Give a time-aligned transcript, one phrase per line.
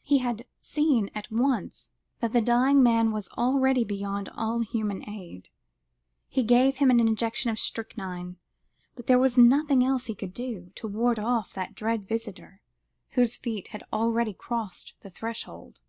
[0.00, 5.50] He had seen at once that the dying man was already beyond all human aid;
[6.26, 8.38] he gave him an injection of strychnine,
[8.94, 12.62] but there was nothing else he could do, to ward off that dread visitor,
[13.10, 15.82] whose feet had already crossed the threshold.